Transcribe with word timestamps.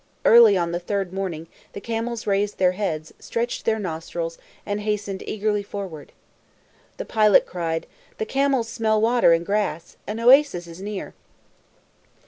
Early 0.25 0.57
on 0.57 0.71
the 0.71 0.79
third 0.79 1.13
morning, 1.13 1.45
the 1.73 1.79
camels 1.79 2.25
raised 2.25 2.57
their 2.57 2.71
heads, 2.71 3.13
stretched 3.19 3.65
their 3.65 3.77
nostrils, 3.77 4.39
and 4.65 4.81
hastened 4.81 5.21
eagerly 5.27 5.61
forward. 5.61 6.11
The 6.97 7.05
pilot 7.05 7.45
cried, 7.45 7.85
"The 8.17 8.25
camels 8.25 8.67
smell 8.67 8.99
water 8.99 9.31
and 9.31 9.45
grass. 9.45 9.97
An 10.07 10.19
oasis 10.19 10.65
is 10.65 10.81
near!" 10.81 11.13